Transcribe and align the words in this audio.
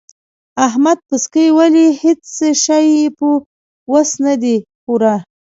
احمد 0.65 0.97
پسکۍ 1.07 1.47
ولي؛ 1.57 1.87
هيڅ 2.01 2.21
شی 2.63 2.83
يې 2.95 3.05
په 3.17 3.27
وس 3.91 4.09
نه 4.25 4.33
دی 4.41 4.55
پوره. 4.83 5.15